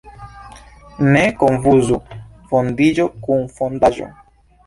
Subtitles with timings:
[1.15, 1.99] Ne konfuzu
[2.53, 4.09] fondiĝo kun fondaĵo.